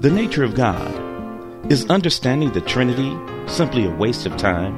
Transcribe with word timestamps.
The 0.00 0.10
nature 0.10 0.44
of 0.44 0.54
God. 0.54 0.94
Is 1.70 1.84
understanding 1.90 2.50
the 2.52 2.62
Trinity 2.62 3.14
simply 3.46 3.84
a 3.84 3.90
waste 3.90 4.24
of 4.24 4.34
time, 4.38 4.74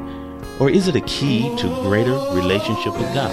or 0.58 0.68
is 0.68 0.88
it 0.88 0.96
a 0.96 1.00
key 1.02 1.42
to 1.58 1.68
greater 1.82 2.18
relationship 2.34 2.92
with 2.94 3.14
God? 3.14 3.30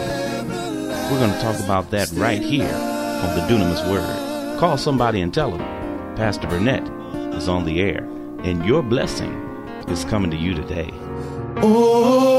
We're 1.12 1.18
going 1.18 1.34
to 1.34 1.42
talk 1.42 1.60
about 1.62 1.90
that 1.90 2.12
right 2.12 2.40
here 2.40 2.72
on 2.72 3.36
the 3.36 3.42
Dunamis 3.48 3.90
Word. 3.90 4.60
Call 4.60 4.78
somebody 4.78 5.22
and 5.22 5.34
tell 5.34 5.50
them 5.50 6.16
Pastor 6.16 6.48
Burnett 6.48 6.88
is 7.34 7.50
on 7.50 7.66
the 7.66 7.82
air, 7.82 8.04
and 8.44 8.64
your 8.64 8.84
blessing 8.84 9.34
is 9.88 10.06
coming 10.06 10.30
to 10.30 10.38
you 10.38 10.54
today. 10.54 10.92
Oh. 11.64 12.37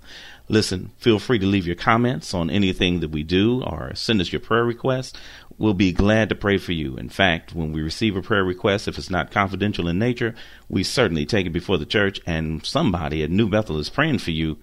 Listen, 0.48 0.90
feel 0.98 1.18
free 1.18 1.38
to 1.38 1.46
leave 1.46 1.66
your 1.66 1.76
comments 1.76 2.34
on 2.34 2.50
anything 2.50 3.00
that 3.00 3.10
we 3.10 3.22
do 3.22 3.62
or 3.62 3.94
send 3.94 4.20
us 4.20 4.32
your 4.32 4.40
prayer 4.40 4.64
requests. 4.64 5.18
We'll 5.58 5.74
be 5.74 5.92
glad 5.92 6.28
to 6.28 6.34
pray 6.34 6.58
for 6.58 6.72
you. 6.72 6.96
In 6.96 7.08
fact, 7.08 7.54
when 7.54 7.72
we 7.72 7.82
receive 7.82 8.16
a 8.16 8.22
prayer 8.22 8.44
request, 8.44 8.88
if 8.88 8.98
it's 8.98 9.10
not 9.10 9.30
confidential 9.30 9.88
in 9.88 9.98
nature, 9.98 10.34
we 10.68 10.82
certainly 10.82 11.24
take 11.24 11.46
it 11.46 11.50
before 11.50 11.78
the 11.78 11.86
church, 11.86 12.20
and 12.26 12.64
somebody 12.66 13.22
at 13.22 13.30
New 13.30 13.48
Bethel 13.48 13.78
is 13.78 13.88
praying 13.88 14.18
for 14.18 14.32
you 14.32 14.58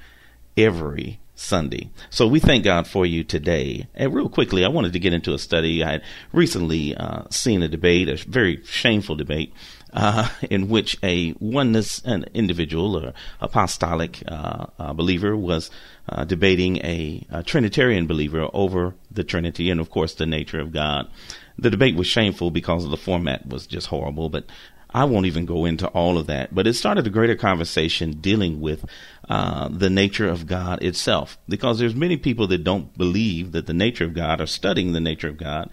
every 0.58 1.19
Sunday. 1.36 1.89
So 2.09 2.27
we 2.27 2.41
thank 2.41 2.66
God 2.66 2.86
for 2.86 3.05
you 3.05 3.23
today. 3.23 3.88
And 3.95 4.14
real 4.14 4.27
quickly, 4.27 4.66
I 4.66 4.67
wanted 4.67 4.91
to 4.93 4.99
get 4.99 5.14
into 5.14 5.33
a 5.33 5.39
study. 5.39 5.81
I 5.81 5.91
had 5.93 6.03
recently 6.33 6.95
uh, 6.95 7.23
seen 7.30 7.64
a 7.64 7.69
debate, 7.69 8.09
a 8.09 8.17
very 8.17 8.61
shameful 8.66 9.16
debate, 9.16 9.53
uh, 9.93 10.29
in 10.49 10.69
which 10.69 10.97
a 11.03 11.33
oneness 11.39 11.99
an 12.05 12.25
individual 12.33 12.95
or 12.95 13.13
apostolic 13.41 14.23
uh, 14.27 14.65
uh 14.77 14.93
believer 14.93 15.35
was 15.35 15.71
uh, 16.07 16.23
debating 16.23 16.77
a, 16.77 17.25
a 17.29 17.43
Trinitarian 17.43 18.07
believer 18.07 18.47
over 18.53 18.95
the 19.11 19.23
Trinity. 19.23 19.69
And, 19.69 19.79
of 19.79 19.89
course, 19.89 20.15
the 20.15 20.25
nature 20.25 20.59
of 20.59 20.71
God. 20.71 21.09
The 21.57 21.69
debate 21.69 21.95
was 21.95 22.07
shameful 22.07 22.51
because 22.51 22.89
the 22.89 22.97
format 22.97 23.47
was 23.47 23.67
just 23.67 23.87
horrible, 23.87 24.29
but 24.29 24.45
I 24.91 25.03
won't 25.03 25.27
even 25.27 25.45
go 25.45 25.65
into 25.65 25.87
all 25.89 26.17
of 26.17 26.27
that, 26.27 26.55
but 26.55 26.65
it 26.65 26.73
started 26.73 27.05
a 27.05 27.11
greater 27.11 27.35
conversation 27.35 28.21
dealing 28.21 28.59
with 28.59 28.85
uh, 29.30 29.69
the 29.71 29.89
nature 29.89 30.27
of 30.27 30.47
God 30.47 30.81
itself, 30.81 31.37
because 31.47 31.77
there's 31.77 31.93
many 31.93 32.17
people 32.17 32.47
that 32.47 32.64
don't 32.64 32.97
believe 32.97 33.52
that 33.52 33.67
the 33.67 33.73
nature 33.73 34.05
of 34.05 34.15
God 34.15 34.41
or 34.41 34.47
studying 34.47 34.93
the 34.93 34.99
nature 34.99 35.27
of 35.27 35.37
God, 35.37 35.69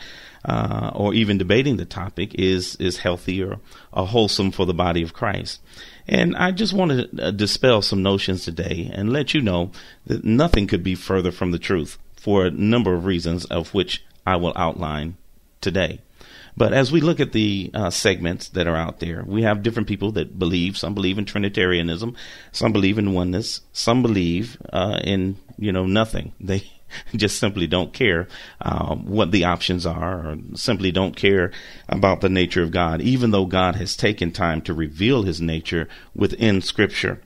uh, 0.46 0.92
or 0.94 1.12
even 1.12 1.38
debating 1.38 1.76
the 1.76 1.84
topic 1.84 2.34
is 2.34 2.76
is 2.76 2.98
healthy 2.98 3.42
or, 3.42 3.58
or 3.92 4.06
wholesome 4.06 4.52
for 4.52 4.64
the 4.64 4.72
body 4.72 5.02
of 5.02 5.12
Christ. 5.12 5.60
And 6.06 6.36
I 6.36 6.52
just 6.52 6.72
want 6.72 6.92
to 6.92 7.26
uh, 7.26 7.30
dispel 7.32 7.82
some 7.82 8.02
notions 8.02 8.44
today 8.44 8.90
and 8.94 9.12
let 9.12 9.34
you 9.34 9.42
know 9.42 9.72
that 10.06 10.24
nothing 10.24 10.68
could 10.68 10.84
be 10.84 10.94
further 10.94 11.32
from 11.32 11.50
the 11.50 11.58
truth 11.58 11.98
for 12.16 12.46
a 12.46 12.50
number 12.50 12.94
of 12.94 13.04
reasons, 13.04 13.44
of 13.46 13.74
which 13.74 14.04
I 14.24 14.36
will 14.36 14.52
outline 14.56 15.16
today. 15.60 16.00
But 16.56 16.72
as 16.72 16.90
we 16.90 17.00
look 17.00 17.20
at 17.20 17.32
the 17.32 17.70
uh, 17.74 17.90
segments 17.90 18.48
that 18.50 18.66
are 18.66 18.76
out 18.76 19.00
there, 19.00 19.22
we 19.26 19.42
have 19.42 19.62
different 19.62 19.88
people 19.88 20.12
that 20.12 20.38
believe. 20.38 20.78
Some 20.78 20.94
believe 20.94 21.18
in 21.18 21.26
Trinitarianism, 21.26 22.16
some 22.50 22.72
believe 22.72 22.98
in 22.98 23.12
oneness, 23.12 23.60
some 23.72 24.00
believe 24.00 24.56
uh, 24.72 25.00
in 25.04 25.36
you 25.58 25.72
know 25.72 25.86
nothing. 25.86 26.32
They 26.40 26.70
just 27.16 27.38
simply 27.38 27.66
don't 27.66 27.92
care 27.92 28.28
uh, 28.60 28.94
what 28.94 29.30
the 29.30 29.44
options 29.44 29.86
are, 29.86 30.30
or 30.30 30.36
simply 30.54 30.91
don't 30.91 31.16
care 31.16 31.52
about 31.88 32.20
the 32.20 32.28
nature 32.28 32.62
of 32.62 32.70
God, 32.70 33.00
even 33.00 33.30
though 33.30 33.47
God 33.47 33.76
has 33.76 33.97
taken 33.97 34.32
time 34.32 34.60
to 34.62 34.74
reveal 34.74 35.22
His 35.22 35.41
nature 35.41 35.88
within 36.14 36.60
Scripture. 36.60 37.20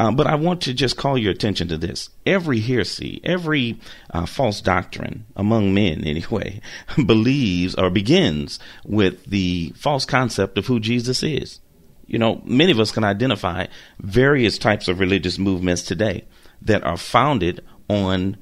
Uh, 0.00 0.10
but 0.10 0.26
I 0.26 0.34
want 0.34 0.62
to 0.62 0.72
just 0.72 0.96
call 0.96 1.18
your 1.18 1.32
attention 1.32 1.68
to 1.68 1.76
this. 1.76 2.08
Every 2.24 2.60
heresy, 2.60 3.20
every 3.22 3.78
uh, 4.08 4.24
false 4.24 4.62
doctrine 4.62 5.26
among 5.36 5.74
men, 5.74 6.04
anyway, 6.06 6.62
believes 7.04 7.74
or 7.74 7.90
begins 7.90 8.58
with 8.84 9.26
the 9.26 9.74
false 9.76 10.06
concept 10.06 10.56
of 10.56 10.66
who 10.66 10.80
Jesus 10.80 11.22
is. 11.22 11.60
You 12.06 12.18
know, 12.18 12.40
many 12.44 12.72
of 12.72 12.80
us 12.80 12.92
can 12.92 13.04
identify 13.04 13.66
various 14.00 14.56
types 14.56 14.88
of 14.88 15.00
religious 15.00 15.38
movements 15.38 15.82
today 15.82 16.24
that 16.62 16.82
are 16.82 16.96
founded 16.96 17.62
on 17.88 18.38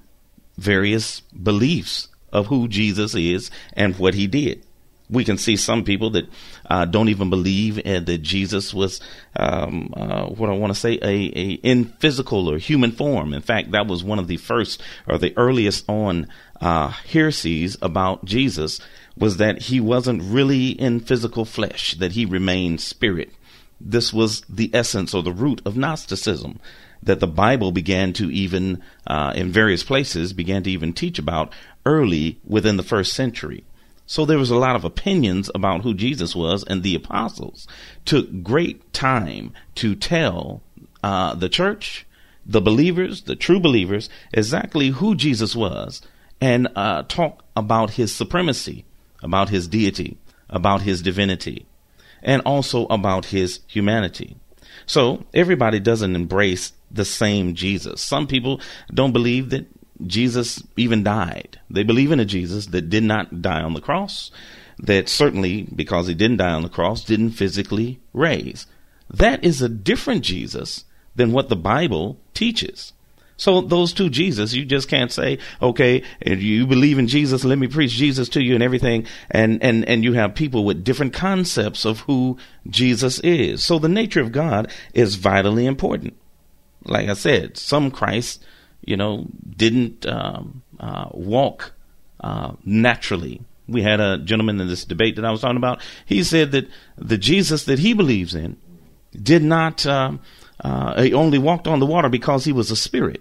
various 0.59 1.21
beliefs 1.21 2.09
of 2.31 2.47
who 2.47 2.69
Jesus 2.69 3.15
is 3.15 3.51
and 3.73 3.97
what 3.97 4.13
he 4.13 4.27
did 4.27 4.63
we 5.11 5.25
can 5.25 5.39
see 5.39 5.57
some 5.57 5.85
people 5.85 6.11
that 6.11 6.29
uh, 6.67 6.85
don't 6.85 7.09
even 7.09 7.31
believe 7.31 7.77
that 7.77 8.19
Jesus 8.23 8.75
was 8.75 9.01
um, 9.37 9.93
uh, 9.97 10.27
what 10.27 10.51
I 10.51 10.55
want 10.55 10.73
to 10.73 10.79
say 10.79 10.99
a, 11.03 11.09
a 11.09 11.53
in 11.63 11.87
physical 11.99 12.51
or 12.51 12.59
human 12.59 12.93
form. 12.93 13.33
In 13.33 13.43
fact, 13.43 13.71
that 13.73 13.87
was 13.87 14.05
one 14.05 14.19
of 14.19 14.29
the 14.29 14.37
first 14.37 14.83
or 15.07 15.19
the 15.19 15.37
earliest 15.37 15.89
on 15.89 16.29
uh, 16.61 16.89
heresies 16.89 17.77
about 17.81 18.25
Jesus 18.25 18.81
was 19.17 19.39
that 19.39 19.63
he 19.63 19.81
wasn't 19.81 20.23
really 20.23 20.69
in 20.69 21.01
physical 21.01 21.45
flesh, 21.45 21.95
that 21.95 22.13
he 22.13 22.25
remained 22.25 22.81
spirit. 22.81 23.33
This 23.81 24.13
was 24.13 24.43
the 24.43 24.71
essence 24.75 25.15
or 25.15 25.23
the 25.23 25.33
root 25.33 25.63
of 25.65 25.77
Gnosticism 25.77 26.61
that 27.03 27.21
the 27.21 27.27
Bible 27.27 27.73
began 27.73 28.13
to 28.15 28.31
even, 28.31 28.83
uh, 29.07 29.33
in 29.35 29.51
various 29.53 29.83
places, 29.83 30.33
began 30.33 30.63
to 30.65 30.71
even 30.71 30.93
teach 30.93 31.19
about 31.19 31.53
early 31.87 32.41
within 32.45 32.77
the 32.77 32.83
first 32.83 33.13
century. 33.13 33.65
So 34.07 34.25
there 34.25 34.39
was 34.39 34.51
a 34.51 34.57
lot 34.57 34.75
of 34.75 34.85
opinions 34.85 35.51
about 35.55 35.83
who 35.83 35.93
Jesus 35.93 36.35
was, 36.35 36.65
and 36.65 36.83
the 36.83 36.95
apostles 36.95 37.69
took 38.05 38.43
great 38.43 38.93
time 38.93 39.53
to 39.77 39.95
tell 39.95 40.63
uh, 41.03 41.35
the 41.35 41.51
church, 41.51 42.07
the 42.47 42.63
believers, 42.63 43.23
the 43.23 43.37
true 43.37 43.61
believers, 43.61 44.09
exactly 44.33 44.89
who 44.89 45.15
Jesus 45.15 45.55
was, 45.55 46.01
and 46.41 46.69
uh, 46.75 47.03
talk 47.03 47.45
about 47.55 47.91
his 47.91 48.15
supremacy, 48.15 48.87
about 49.23 49.51
his 49.51 49.69
deity, 49.69 50.17
about 50.49 50.83
his 50.83 51.03
divinity, 51.03 51.67
and 52.23 52.41
also 52.47 52.87
about 52.87 53.27
his 53.27 53.61
humanity. 53.67 54.37
So 54.87 55.27
everybody 55.35 55.81
doesn't 55.81 56.17
embrace 56.17 56.73
the 56.91 57.05
same 57.05 57.55
Jesus. 57.55 58.01
Some 58.01 58.27
people 58.27 58.61
don't 58.93 59.13
believe 59.13 59.51
that 59.51 59.67
Jesus 60.07 60.63
even 60.77 61.03
died. 61.03 61.59
They 61.71 61.83
believe 61.83 62.13
in 62.13 62.21
a 62.21 62.25
Jesus 62.25 62.67
that 62.67 62.89
did 62.89 63.03
not 63.03 63.43
die 63.43 63.63
on 63.63 63.75
the 63.75 63.81
cross, 63.81 64.31
that 64.79 65.09
certainly, 65.09 65.63
because 65.63 66.07
he 66.07 66.15
didn't 66.15 66.37
die 66.37 66.53
on 66.53 66.63
the 66.63 66.69
cross, 66.69 67.05
didn't 67.05 67.31
physically 67.31 68.01
raise. 68.13 68.67
That 69.11 69.43
is 69.43 69.61
a 69.63 69.69
different 69.69 70.23
Jesus 70.23 70.85
than 71.17 71.33
what 71.33 71.49
the 71.49 71.57
Bible 71.57 72.19
teaches. 72.35 72.93
So 73.39 73.61
those 73.61 73.93
two 73.93 74.11
Jesus, 74.11 74.53
you 74.53 74.65
just 74.65 74.89
can't 74.89 75.13
say, 75.13 75.39
okay, 75.63 76.03
you 76.27 76.67
believe 76.67 76.99
in 76.99 77.07
Jesus, 77.07 77.45
let 77.45 77.57
me 77.57 77.69
preach 77.69 77.93
Jesus 77.93 78.29
to 78.31 78.43
you 78.43 78.55
and 78.55 78.65
everything. 78.65 79.07
And, 79.31 79.63
and, 79.63 79.85
and 79.89 80.03
you 80.03 80.15
have 80.15 80.35
people 80.35 80.65
with 80.65 80.83
different 80.83 81.13
concepts 81.13 81.85
of 81.85 82.01
who 82.01 82.37
Jesus 82.69 83.21
is. 83.21 83.65
So 83.65 83.79
the 83.79 83.89
nature 83.89 84.21
of 84.21 84.33
God 84.33 84.73
is 84.93 85.15
vitally 85.15 85.67
important. 85.67 86.18
Like 86.89 87.09
I 87.09 87.15
said, 87.15 87.57
some 87.57 87.91
Christ 87.91 88.45
you 88.89 88.97
know, 88.97 89.27
didn't 89.57 90.07
um, 90.07 90.63
uh, 90.81 91.09
walk 91.13 91.73
uh, 92.21 92.53
naturally. 92.65 93.43
We 93.67 93.83
had 93.83 94.01
a 94.01 94.19
gentleman 94.19 94.61
in 94.61 94.69
this 94.69 94.85
debate 94.85 95.17
that 95.17 95.27
I 95.27 95.31
was 95.31 95.43
talking 95.43 95.59
about. 95.59 95.83
He 96.07 96.23
said 96.23 96.53
that 96.53 96.69
the 96.97 97.19
Jesus 97.19 97.65
that 97.65 97.81
he 97.81 97.93
believes 97.93 98.35
in 98.35 98.57
did 99.13 99.43
not, 99.43 99.85
uh, 99.85 100.13
uh 100.61 101.03
he 101.03 101.13
only 101.13 101.39
walked 101.39 101.67
on 101.67 101.81
the 101.81 101.87
water 101.87 102.09
because 102.09 102.45
he 102.45 102.53
was 102.53 102.71
a 102.71 102.77
spirit. 102.77 103.21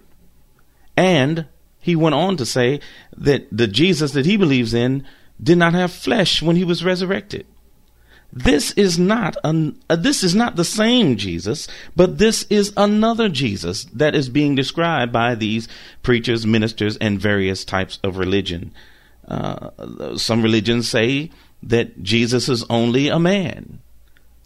And 0.95 1.47
he 1.79 1.95
went 1.95 2.15
on 2.15 2.37
to 2.37 2.45
say 2.45 2.79
that 3.17 3.47
the 3.51 3.67
Jesus 3.67 4.13
that 4.13 4.25
he 4.25 4.37
believes 4.37 4.73
in 4.73 5.05
did 5.41 5.57
not 5.57 5.73
have 5.73 5.91
flesh 5.91 6.41
when 6.41 6.55
he 6.55 6.63
was 6.63 6.83
resurrected. 6.83 7.45
This 8.31 8.71
is 8.73 8.99
not 8.99 9.37
an, 9.43 9.79
uh, 9.89 9.95
this 9.95 10.23
is 10.23 10.35
not 10.35 10.55
the 10.55 10.65
same 10.65 11.15
Jesus, 11.15 11.67
but 11.95 12.17
this 12.17 12.43
is 12.49 12.73
another 12.75 13.29
Jesus 13.29 13.85
that 13.85 14.15
is 14.15 14.29
being 14.29 14.53
described 14.53 15.11
by 15.11 15.33
these 15.33 15.67
preachers, 16.03 16.45
ministers, 16.45 16.97
and 16.97 17.19
various 17.19 17.63
types 17.63 17.99
of 18.03 18.17
religion. 18.17 18.73
Uh, 19.27 20.17
some 20.17 20.41
religions 20.41 20.89
say 20.89 21.31
that 21.63 22.03
Jesus 22.03 22.49
is 22.49 22.65
only 22.69 23.07
a 23.07 23.19
man, 23.19 23.79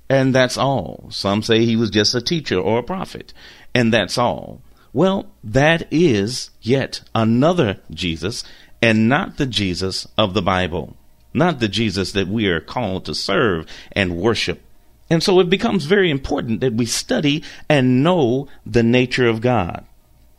and 0.10 0.33
that's 0.33 0.57
all. 0.57 1.07
Some 1.10 1.42
say 1.42 1.66
he 1.66 1.75
was 1.75 1.89
just 1.89 2.16
a 2.16 2.22
teacher 2.22 2.60
or 2.60 2.80
a 2.80 2.83
prophet, 2.83 3.33
and 3.74 3.92
that's 3.92 4.18
all. 4.18 4.62
Well, 4.94 5.31
that 5.44 5.88
is 5.92 6.51
yet 6.62 7.01
another 7.16 7.80
Jesus, 7.89 8.44
and 8.81 9.10
not 9.10 9.38
the 9.38 9.45
Jesus 9.45 10.07
of 10.18 10.33
the 10.33 10.42
Bible 10.42 10.98
not 11.33 11.60
the 11.60 11.68
Jesus 11.68 12.12
that 12.12 12.28
we 12.28 12.48
are 12.48 12.60
called 12.60 13.06
to 13.06 13.16
serve 13.16 13.66
and 13.92 14.18
worship. 14.18 14.62
And 15.10 15.22
so 15.22 15.39
it 15.39 15.50
becomes 15.50 15.86
very 15.86 16.10
important 16.10 16.62
that 16.62 16.74
we 16.74 16.86
study 16.86 17.44
and 17.68 18.04
know 18.04 18.48
the 18.66 18.83
nature 18.83 19.28
of 19.28 19.42
God. 19.42 19.86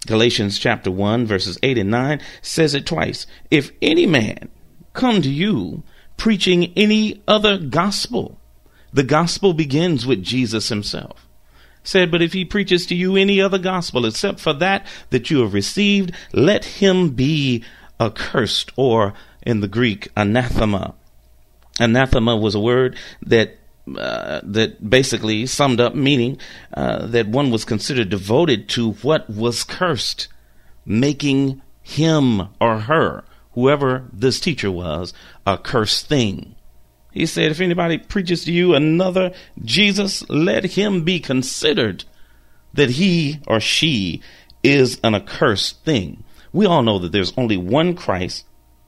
Galatians 0.06 0.58
chapter 0.58 0.90
1 0.90 1.26
verses 1.26 1.58
8 1.62 1.78
and 1.78 1.90
9 1.90 2.20
says 2.40 2.74
it 2.74 2.86
twice. 2.86 3.26
If 3.50 3.70
any 3.80 4.06
man 4.06 4.48
come 4.94 5.22
to 5.22 5.30
you 5.30 5.82
preaching 6.16 6.72
any 6.76 7.22
other 7.28 7.58
gospel, 7.58 8.38
the 8.92 9.02
gospel 9.02 9.52
begins 9.52 10.06
with 10.06 10.22
Jesus 10.22 10.68
himself. 10.68 11.26
Said, 11.84 12.10
but 12.10 12.22
if 12.22 12.32
he 12.32 12.44
preaches 12.44 12.86
to 12.86 12.94
you 12.94 13.16
any 13.16 13.40
other 13.40 13.58
gospel 13.58 14.06
except 14.06 14.38
for 14.38 14.52
that 14.54 14.86
that 15.10 15.30
you 15.30 15.40
have 15.40 15.52
received, 15.52 16.12
let 16.32 16.64
him 16.64 17.10
be 17.10 17.64
accursed 17.98 18.70
or 18.76 19.14
in 19.42 19.60
the 19.60 19.68
Greek, 19.68 20.08
anathema. 20.16 20.94
Anathema 21.80 22.36
was 22.36 22.54
a 22.54 22.60
word 22.60 22.96
that 23.22 23.58
uh, 23.96 24.40
that 24.44 24.88
basically 24.88 25.44
summed 25.44 25.80
up 25.80 25.92
meaning 25.92 26.38
uh, 26.74 27.04
that 27.06 27.26
one 27.26 27.50
was 27.50 27.64
considered 27.64 28.08
devoted 28.08 28.68
to 28.68 28.92
what 28.92 29.28
was 29.28 29.64
cursed, 29.64 30.28
making 30.86 31.60
him 31.82 32.48
or 32.60 32.78
her, 32.80 33.24
whoever 33.54 34.04
this 34.12 34.38
teacher 34.38 34.70
was, 34.70 35.12
a 35.44 35.58
cursed 35.58 36.06
thing. 36.06 36.54
He 37.10 37.26
said, 37.26 37.50
if 37.50 37.60
anybody 37.60 37.98
preaches 37.98 38.44
to 38.44 38.52
you 38.52 38.74
another 38.74 39.32
Jesus, 39.62 40.28
let 40.30 40.64
him 40.64 41.02
be 41.02 41.18
considered 41.18 42.04
that 42.72 42.90
he 42.90 43.40
or 43.46 43.58
she 43.60 44.22
is 44.62 44.98
an 45.02 45.14
accursed 45.14 45.84
thing. 45.84 46.22
We 46.52 46.66
all 46.66 46.82
know 46.82 46.98
that 47.00 47.12
there's 47.12 47.32
only 47.36 47.56
one 47.56 47.94
Christ 47.94 48.46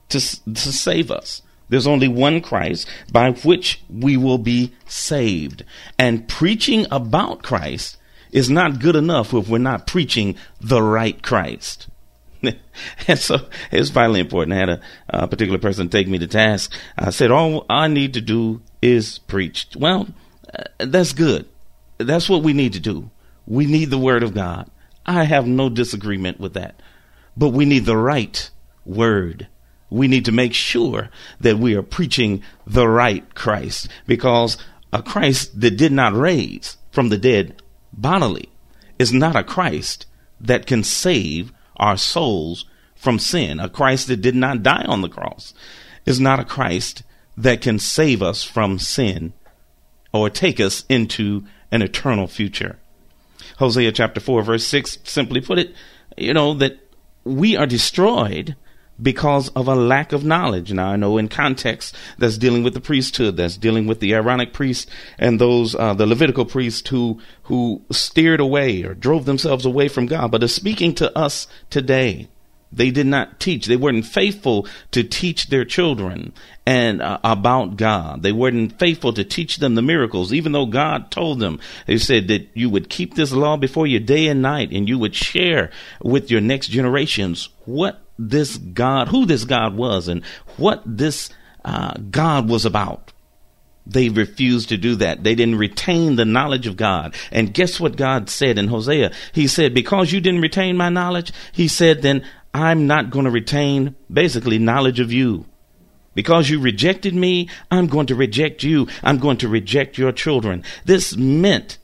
to, 0.09 0.19
to 0.19 0.71
save 0.71 1.11
us. 1.11 1.41
There's 1.69 1.87
only 1.87 2.07
one 2.07 2.41
Christ 2.41 2.87
by 3.11 3.31
which 3.31 3.81
we 3.89 4.17
will 4.17 4.37
be 4.37 4.73
saved. 4.85 5.63
And 5.97 6.27
preaching 6.27 6.85
about 6.91 7.41
Christ 7.41 7.97
is 8.31 8.49
not 8.49 8.79
good 8.79 8.95
enough 8.95 9.33
if 9.33 9.49
we're 9.49 9.57
not 9.57 9.87
preaching 9.87 10.35
the 10.61 10.81
right 10.81 11.21
Christ. 11.23 11.87
and 13.07 13.19
so 13.19 13.47
it's 13.71 13.89
vitally 13.89 14.19
important. 14.19 14.53
I 14.53 14.57
had 14.57 14.69
a, 14.69 14.81
a, 15.09 15.27
particular 15.27 15.57
person 15.57 15.89
take 15.89 16.07
me 16.07 16.19
to 16.19 16.27
task. 16.27 16.71
I 16.97 17.09
said, 17.09 17.31
all 17.31 17.65
I 17.69 17.87
need 17.87 18.13
to 18.13 18.21
do 18.21 18.61
is 18.81 19.19
preach. 19.19 19.67
Well, 19.75 20.07
uh, 20.53 20.63
that's 20.79 21.13
good. 21.13 21.47
That's 21.97 22.29
what 22.29 22.43
we 22.43 22.53
need 22.53 22.73
to 22.73 22.79
do. 22.79 23.09
We 23.47 23.65
need 23.65 23.89
the 23.89 23.97
word 23.97 24.21
of 24.21 24.33
God. 24.33 24.69
I 25.05 25.23
have 25.23 25.47
no 25.47 25.69
disagreement 25.69 26.39
with 26.39 26.53
that. 26.53 26.81
But 27.37 27.49
we 27.49 27.65
need 27.65 27.85
the 27.85 27.97
right 27.97 28.49
word 28.85 29.47
we 29.95 30.09
need 30.09 30.25
to 30.25 30.31
make 30.31 30.53
sure 30.53 31.09
that 31.39 31.57
we 31.57 31.73
are 31.73 31.81
preaching 31.81 32.43
the 32.67 32.85
right 32.85 33.33
Christ 33.33 33.87
because 34.05 34.57
a 34.91 35.01
Christ 35.01 35.61
that 35.61 35.77
did 35.77 35.93
not 35.93 36.13
raise 36.13 36.75
from 36.91 37.07
the 37.07 37.17
dead 37.17 37.61
bodily 37.93 38.49
is 38.99 39.13
not 39.13 39.37
a 39.37 39.43
Christ 39.43 40.05
that 40.41 40.65
can 40.65 40.83
save 40.83 41.53
our 41.77 41.95
souls 41.95 42.65
from 42.93 43.19
sin. 43.19 43.59
A 43.61 43.69
Christ 43.69 44.07
that 44.09 44.17
did 44.17 44.35
not 44.35 44.63
die 44.63 44.83
on 44.85 45.01
the 45.01 45.07
cross 45.07 45.53
is 46.05 46.19
not 46.19 46.41
a 46.41 46.45
Christ 46.45 47.03
that 47.37 47.61
can 47.61 47.79
save 47.79 48.21
us 48.21 48.43
from 48.43 48.79
sin 48.79 49.31
or 50.11 50.29
take 50.29 50.59
us 50.59 50.83
into 50.89 51.45
an 51.71 51.81
eternal 51.81 52.27
future. 52.27 52.79
Hosea 53.59 53.93
chapter 53.93 54.19
4 54.19 54.41
verse 54.41 54.67
6 54.67 54.97
simply 55.05 55.39
put 55.39 55.57
it, 55.57 55.73
you 56.17 56.33
know, 56.33 56.53
that 56.53 56.79
we 57.23 57.55
are 57.55 57.65
destroyed 57.65 58.57
because 59.01 59.49
of 59.49 59.67
a 59.67 59.75
lack 59.75 60.13
of 60.13 60.23
knowledge. 60.23 60.71
Now, 60.71 60.89
I 60.89 60.95
know 60.95 61.17
in 61.17 61.27
context 61.27 61.95
that's 62.17 62.37
dealing 62.37 62.63
with 62.63 62.73
the 62.73 62.81
priesthood, 62.81 63.37
that's 63.37 63.57
dealing 63.57 63.87
with 63.87 63.99
the 63.99 64.13
Aaronic 64.13 64.53
priests 64.53 64.89
and 65.17 65.39
those, 65.39 65.75
uh, 65.75 65.93
the 65.93 66.07
Levitical 66.07 66.45
priests 66.45 66.89
who, 66.89 67.19
who 67.43 67.81
steered 67.91 68.39
away 68.39 68.83
or 68.83 68.93
drove 68.93 69.25
themselves 69.25 69.65
away 69.65 69.87
from 69.87 70.05
God, 70.05 70.31
but 70.31 70.43
is 70.43 70.53
speaking 70.53 70.95
to 70.95 71.17
us 71.17 71.47
today. 71.69 72.29
They 72.71 72.91
did 72.91 73.05
not 73.05 73.39
teach. 73.39 73.67
They 73.67 73.77
weren't 73.77 74.05
faithful 74.05 74.67
to 74.91 75.03
teach 75.03 75.47
their 75.47 75.63
children 75.63 76.33
and 76.65 77.01
uh, 77.01 77.19
about 77.23 77.77
God. 77.77 78.21
They 78.21 78.33
weren't 78.33 78.77
faithful 78.77 79.13
to 79.13 79.23
teach 79.23 79.57
them 79.57 79.75
the 79.75 79.81
miracles, 79.81 80.33
even 80.33 80.51
though 80.51 80.65
God 80.65 81.09
told 81.09 81.39
them. 81.39 81.59
They 81.85 81.97
said 81.97 82.27
that 82.27 82.49
you 82.53 82.69
would 82.69 82.89
keep 82.89 83.13
this 83.13 83.31
law 83.31 83.55
before 83.55 83.87
you 83.87 83.99
day 83.99 84.27
and 84.27 84.41
night, 84.41 84.71
and 84.71 84.89
you 84.89 84.99
would 84.99 85.15
share 85.15 85.71
with 86.01 86.29
your 86.29 86.41
next 86.41 86.67
generations 86.67 87.47
what 87.63 88.04
this 88.17 88.57
God, 88.57 89.09
who 89.09 89.25
this 89.25 89.45
God 89.45 89.75
was, 89.75 90.07
and 90.07 90.23
what 90.57 90.81
this 90.85 91.29
uh, 91.63 91.93
God 92.09 92.49
was 92.49 92.65
about. 92.65 93.11
They 93.87 94.09
refused 94.09 94.69
to 94.69 94.77
do 94.77 94.95
that. 94.95 95.23
They 95.23 95.35
didn't 95.35 95.57
retain 95.57 96.15
the 96.15 96.25
knowledge 96.25 96.65
of 96.65 96.75
God. 96.77 97.13
And 97.31 97.53
guess 97.53 97.79
what 97.79 97.97
God 97.97 98.29
said 98.29 98.57
in 98.57 98.67
Hosea? 98.67 99.11
He 99.31 99.47
said, 99.47 99.75
Because 99.75 100.11
you 100.11 100.21
didn't 100.21 100.41
retain 100.41 100.75
my 100.75 100.89
knowledge, 100.89 101.31
he 101.51 101.67
said, 101.67 102.01
then 102.01 102.25
I'm 102.53 102.87
not 102.87 103.09
going 103.09 103.25
to 103.25 103.31
retain 103.31 103.95
basically 104.11 104.57
knowledge 104.57 104.99
of 104.99 105.11
you. 105.11 105.45
Because 106.13 106.49
you 106.49 106.61
rejected 106.61 107.13
me, 107.13 107.49
I'm 107.69 107.87
going 107.87 108.07
to 108.07 108.15
reject 108.15 108.63
you. 108.63 108.87
I'm 109.03 109.17
going 109.17 109.37
to 109.37 109.49
reject 109.49 109.97
your 109.97 110.13
children. 110.13 110.63
This 110.85 111.17
meant 111.17 111.77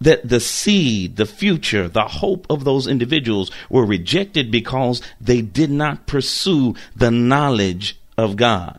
that 0.00 0.28
the 0.28 0.40
seed, 0.40 1.16
the 1.16 1.26
future, 1.26 1.88
the 1.88 2.04
hope 2.04 2.46
of 2.50 2.64
those 2.64 2.86
individuals 2.86 3.50
were 3.70 3.84
rejected 3.84 4.50
because 4.50 5.02
they 5.20 5.40
did 5.40 5.70
not 5.70 6.06
pursue 6.06 6.74
the 6.94 7.10
knowledge 7.10 7.98
of 8.16 8.36
God. 8.36 8.78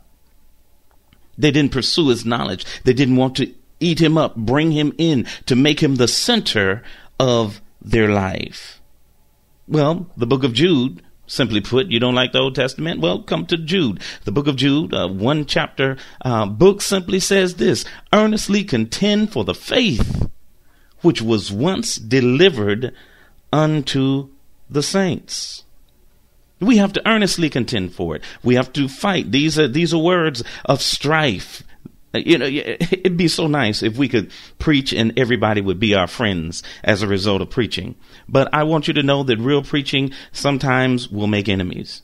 They 1.38 1.52
didn't 1.52 1.72
pursue 1.72 2.10
his 2.10 2.26
knowledge. 2.26 2.66
They 2.84 2.94
didn't 2.94 3.16
want 3.16 3.36
to 3.38 3.54
eat 3.80 4.02
him 4.02 4.18
up, 4.18 4.36
bring 4.36 4.72
him 4.72 4.94
in 4.98 5.28
to 5.46 5.56
make 5.56 5.82
him 5.82 5.96
the 5.96 6.08
center 6.08 6.84
of 7.20 7.62
their 7.82 8.10
life. 8.10 8.82
Well, 9.68 10.08
the 10.18 10.28
book 10.28 10.44
of 10.44 10.54
Jude 10.54 11.02
Simply 11.30 11.60
put, 11.60 11.88
you 11.88 12.00
don't 12.00 12.16
like 12.16 12.32
the 12.32 12.40
Old 12.40 12.56
Testament? 12.56 13.02
Well, 13.02 13.22
come 13.22 13.46
to 13.48 13.58
Jude. 13.58 14.02
The 14.24 14.32
book 14.32 14.48
of 14.48 14.56
Jude, 14.56 14.94
uh, 14.94 15.10
one 15.10 15.46
chapter 15.46 15.98
uh, 16.22 16.46
book 16.46 16.82
simply 16.82 17.20
says 17.20 17.56
this 17.56 17.84
earnestly 18.14 18.64
contend 18.64 19.34
for 19.34 19.44
the 19.44 19.54
faith 19.54 20.30
which 21.02 21.22
was 21.22 21.52
once 21.52 21.96
delivered 21.96 22.94
unto 23.52 24.30
the 24.70 24.84
saints. 24.84 25.64
We 26.60 26.78
have 26.78 26.94
to 26.94 27.08
earnestly 27.08 27.50
contend 27.50 27.94
for 27.94 28.16
it. 28.16 28.24
We 28.44 28.56
have 28.56 28.74
to 28.74 28.88
fight. 28.88 29.32
These 29.32 29.60
are 29.60 29.68
these 29.68 29.94
are 29.94 30.02
words 30.02 30.44
of 30.66 30.82
strife. 30.82 31.64
You 32.14 32.38
know, 32.40 32.46
it'd 32.48 33.18
be 33.18 33.28
so 33.28 33.48
nice 33.48 33.84
if 33.84 33.98
we 33.98 34.10
could 34.10 34.32
preach 34.58 34.92
and 34.92 35.18
everybody 35.20 35.62
would 35.62 35.80
be 35.80 35.94
our 35.94 36.08
friends 36.08 36.64
as 36.84 37.02
a 37.02 37.08
result 37.08 37.42
of 37.42 37.52
preaching. 37.52 37.96
But 38.28 38.50
I 38.54 38.64
want 38.64 38.88
you 38.88 38.94
to 38.96 39.04
know 39.04 39.24
that 39.24 39.38
real 39.38 39.62
preaching 39.62 40.12
sometimes 40.32 41.10
will 41.10 41.28
make 41.28 41.48
enemies. 41.48 42.02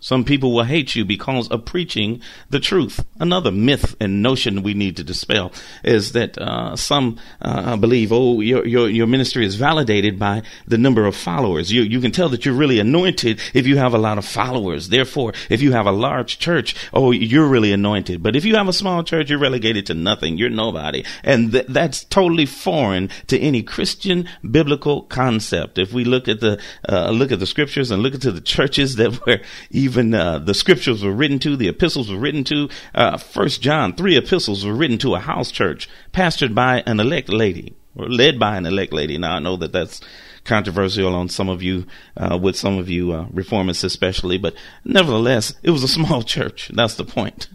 Some 0.00 0.24
people 0.24 0.54
will 0.54 0.64
hate 0.64 0.96
you 0.96 1.04
because 1.04 1.48
of 1.48 1.66
preaching 1.66 2.22
the 2.48 2.58
truth. 2.58 3.04
Another 3.18 3.52
myth 3.52 3.94
and 4.00 4.22
notion 4.22 4.62
we 4.62 4.72
need 4.72 4.96
to 4.96 5.04
dispel 5.04 5.52
is 5.84 6.12
that 6.12 6.38
uh, 6.38 6.74
some 6.74 7.18
uh, 7.42 7.76
believe, 7.76 8.10
oh, 8.10 8.40
your, 8.40 8.66
your 8.66 8.88
your 8.88 9.06
ministry 9.06 9.44
is 9.44 9.56
validated 9.56 10.18
by 10.18 10.42
the 10.66 10.78
number 10.78 11.04
of 11.04 11.14
followers. 11.14 11.70
You 11.70 11.82
you 11.82 12.00
can 12.00 12.12
tell 12.12 12.30
that 12.30 12.46
you're 12.46 12.54
really 12.54 12.80
anointed 12.80 13.40
if 13.52 13.66
you 13.66 13.76
have 13.76 13.92
a 13.92 13.98
lot 13.98 14.16
of 14.16 14.24
followers. 14.24 14.88
Therefore, 14.88 15.34
if 15.50 15.60
you 15.60 15.72
have 15.72 15.86
a 15.86 15.92
large 15.92 16.38
church, 16.38 16.74
oh, 16.94 17.10
you're 17.10 17.46
really 17.46 17.72
anointed. 17.72 18.22
But 18.22 18.36
if 18.36 18.46
you 18.46 18.56
have 18.56 18.68
a 18.68 18.72
small 18.72 19.04
church, 19.04 19.28
you're 19.28 19.38
relegated 19.38 19.84
to 19.86 19.94
nothing. 19.94 20.38
You're 20.38 20.48
nobody, 20.48 21.04
and 21.22 21.52
th- 21.52 21.66
that's 21.68 22.04
totally 22.04 22.46
foreign 22.46 23.10
to 23.26 23.38
any 23.38 23.62
Christian 23.62 24.26
biblical 24.50 25.02
concept. 25.02 25.76
If 25.76 25.92
we 25.92 26.04
look 26.04 26.26
at 26.26 26.40
the 26.40 26.58
uh, 26.88 27.10
look 27.10 27.32
at 27.32 27.38
the 27.38 27.46
scriptures 27.46 27.90
and 27.90 28.02
look 28.02 28.14
into 28.14 28.32
the 28.32 28.40
churches 28.40 28.96
that 28.96 29.26
were 29.26 29.40
even 29.70 29.89
even 29.90 30.14
uh, 30.14 30.38
the 30.38 30.54
scriptures 30.54 31.02
were 31.02 31.12
written 31.12 31.40
to, 31.40 31.56
the 31.56 31.66
epistles 31.66 32.12
were 32.12 32.18
written 32.18 32.44
to. 32.44 32.68
Uh, 32.94 33.16
First 33.16 33.60
John, 33.60 33.92
three 33.92 34.16
epistles 34.16 34.64
were 34.64 34.74
written 34.74 34.98
to 34.98 35.16
a 35.16 35.18
house 35.18 35.50
church, 35.50 35.88
pastored 36.12 36.54
by 36.54 36.84
an 36.86 37.00
elect 37.00 37.28
lady 37.28 37.74
or 37.96 38.08
led 38.08 38.38
by 38.38 38.56
an 38.56 38.66
elect 38.66 38.92
lady. 38.92 39.18
Now 39.18 39.34
I 39.34 39.38
know 39.40 39.56
that 39.56 39.72
that's 39.72 40.00
controversial 40.44 41.12
on 41.12 41.28
some 41.28 41.48
of 41.48 41.60
you, 41.60 41.86
uh, 42.16 42.38
with 42.40 42.54
some 42.54 42.78
of 42.78 42.88
you 42.88 43.10
uh, 43.10 43.26
reformists 43.26 43.82
especially, 43.82 44.38
but 44.38 44.54
nevertheless, 44.84 45.54
it 45.64 45.70
was 45.70 45.82
a 45.82 45.88
small 45.98 46.22
church. 46.22 46.70
That's 46.72 46.94
the 46.94 47.04
point. 47.04 47.48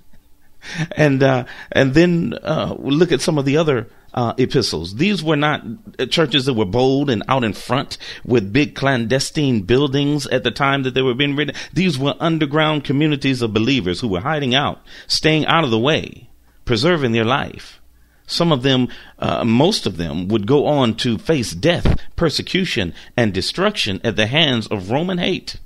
And 0.98 1.24
uh, 1.24 1.46
and 1.72 1.94
then 1.94 2.34
uh, 2.44 2.76
look 2.80 3.14
at 3.14 3.22
some 3.22 3.38
of 3.38 3.46
the 3.46 3.56
other 3.56 3.88
uh, 4.16 4.34
epistles. 4.38 4.96
These 4.96 5.22
were 5.22 5.36
not 5.36 5.62
churches 6.10 6.46
that 6.46 6.54
were 6.54 6.66
bold 6.66 7.10
and 7.10 7.22
out 7.28 7.44
in 7.44 7.54
front 7.54 7.98
with 8.24 8.54
big 8.54 8.74
clandestine 8.74 9.62
buildings 9.62 10.26
at 10.28 10.44
the 10.44 10.52
time 10.52 10.84
that 10.84 10.94
they 10.94 11.02
were 11.02 11.14
being 11.14 11.36
written. 11.36 11.56
These 11.74 12.00
were 12.00 12.16
underground 12.20 12.86
communities 12.86 13.42
of 13.42 13.54
believers 13.54 14.00
who 14.00 14.08
were 14.08 14.22
hiding 14.22 14.56
out, 14.56 14.82
staying 15.06 15.46
out 15.46 15.66
of 15.66 15.70
the 15.70 15.80
way, 15.80 16.30
preserving 16.64 17.12
their 17.12 17.26
life. 17.26 17.82
Some 18.26 18.52
of 18.52 18.64
them, 18.64 18.88
uh, 19.20 19.44
most 19.44 19.86
of 19.86 19.98
them, 19.98 20.30
would 20.30 20.48
go 20.48 20.66
on 20.66 20.96
to 20.96 21.20
face 21.20 21.52
death, 21.52 22.00
persecution, 22.16 22.94
and 23.16 23.34
destruction 23.34 24.02
at 24.04 24.16
the 24.16 24.28
hands 24.28 24.66
of 24.68 24.90
Roman 24.90 25.20
hate. 25.20 25.58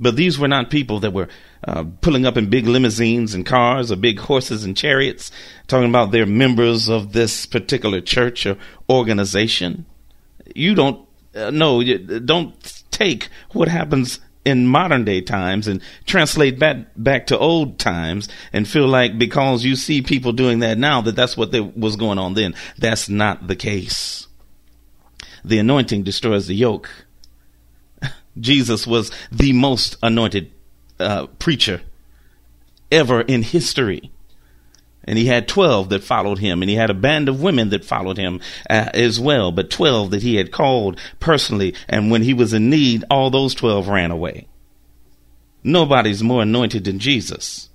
But 0.00 0.16
these 0.16 0.38
were 0.38 0.48
not 0.48 0.70
people 0.70 0.98
that 1.00 1.12
were 1.12 1.28
uh, 1.62 1.84
pulling 2.00 2.24
up 2.24 2.38
in 2.38 2.48
big 2.48 2.66
limousines 2.66 3.34
and 3.34 3.44
cars 3.44 3.92
or 3.92 3.96
big 3.96 4.18
horses 4.18 4.64
and 4.64 4.76
chariots, 4.76 5.30
talking 5.68 5.90
about 5.90 6.10
they're 6.10 6.24
members 6.24 6.88
of 6.88 7.12
this 7.12 7.44
particular 7.44 8.00
church 8.00 8.46
or 8.46 8.56
organization. 8.88 9.84
You 10.56 10.74
don't 10.74 11.06
uh, 11.34 11.50
know, 11.50 11.82
don't 11.82 12.82
take 12.90 13.28
what 13.52 13.68
happens 13.68 14.20
in 14.44 14.66
modern 14.66 15.04
day 15.04 15.20
times 15.20 15.68
and 15.68 15.82
translate 16.06 16.58
back 16.58 16.78
back 16.96 17.26
to 17.26 17.38
old 17.38 17.78
times 17.78 18.26
and 18.54 18.66
feel 18.66 18.88
like 18.88 19.18
because 19.18 19.64
you 19.64 19.76
see 19.76 20.00
people 20.00 20.32
doing 20.32 20.60
that 20.60 20.78
now 20.78 21.02
that 21.02 21.14
that's 21.14 21.36
what 21.36 21.52
they, 21.52 21.60
was 21.60 21.96
going 21.96 22.18
on 22.18 22.34
then. 22.34 22.54
That's 22.78 23.08
not 23.08 23.46
the 23.46 23.56
case. 23.56 24.28
The 25.44 25.58
anointing 25.58 26.04
destroys 26.04 26.46
the 26.46 26.54
yoke. 26.54 26.90
Jesus 28.40 28.86
was 28.86 29.10
the 29.30 29.52
most 29.52 29.96
anointed 30.02 30.50
uh, 30.98 31.26
preacher 31.38 31.82
ever 32.90 33.20
in 33.20 33.42
history. 33.42 34.10
And 35.04 35.18
he 35.18 35.26
had 35.26 35.48
12 35.48 35.88
that 35.88 36.04
followed 36.04 36.38
him, 36.38 36.62
and 36.62 36.68
he 36.68 36.76
had 36.76 36.90
a 36.90 36.94
band 36.94 37.28
of 37.28 37.42
women 37.42 37.70
that 37.70 37.84
followed 37.84 38.18
him 38.18 38.40
uh, 38.68 38.90
as 38.92 39.18
well, 39.18 39.50
but 39.50 39.70
12 39.70 40.10
that 40.10 40.22
he 40.22 40.36
had 40.36 40.52
called 40.52 41.00
personally. 41.18 41.74
And 41.88 42.10
when 42.10 42.22
he 42.22 42.34
was 42.34 42.52
in 42.52 42.68
need, 42.68 43.04
all 43.10 43.30
those 43.30 43.54
12 43.54 43.88
ran 43.88 44.10
away. 44.10 44.46
Nobody's 45.64 46.22
more 46.22 46.42
anointed 46.42 46.84
than 46.84 46.98
Jesus, 46.98 47.70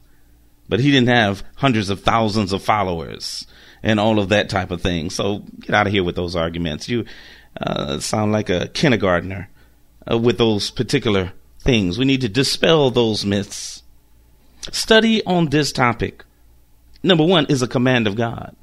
but 0.69 0.79
he 0.79 0.91
didn't 0.91 1.09
have 1.09 1.43
hundreds 1.55 1.89
of 1.89 2.01
thousands 2.01 2.53
of 2.53 2.63
followers 2.63 3.45
and 3.83 3.99
all 3.99 4.19
of 4.19 4.29
that 4.29 4.49
type 4.49 4.71
of 4.71 4.81
thing. 4.81 5.09
So 5.09 5.39
get 5.59 5.75
out 5.75 5.87
of 5.87 5.93
here 5.93 6.03
with 6.03 6.15
those 6.15 6.35
arguments. 6.35 6.89
You 6.89 7.05
uh, 7.59 7.99
sound 7.99 8.31
like 8.31 8.49
a 8.49 8.67
kindergartner 8.67 9.49
uh, 10.09 10.17
with 10.17 10.37
those 10.37 10.71
particular 10.71 11.33
things. 11.59 11.97
We 11.97 12.05
need 12.05 12.21
to 12.21 12.29
dispel 12.29 12.91
those 12.91 13.25
myths. 13.25 13.83
Study 14.71 15.23
on 15.25 15.49
this 15.49 15.71
topic. 15.71 16.23
Number 17.03 17.23
one 17.23 17.45
is 17.47 17.61
a 17.61 17.67
command 17.67 18.07
of 18.07 18.15
God. 18.15 18.55